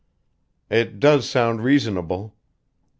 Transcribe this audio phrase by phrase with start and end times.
[0.71, 2.33] "It does sound reasonable."